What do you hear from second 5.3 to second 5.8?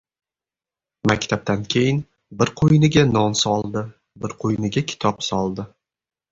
soldi.